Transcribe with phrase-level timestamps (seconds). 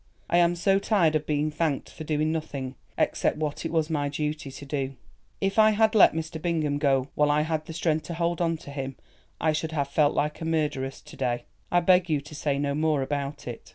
[0.31, 4.09] "I am so tired of being thanked for doing nothing, except what it was my
[4.09, 4.95] duty to do.
[5.39, 6.41] If I had let Mr.
[6.41, 8.95] Bingham go while I had the strength to hold on to him
[9.39, 11.43] I should have felt like a murderess to day.
[11.69, 13.69] I beg you to say no more about it."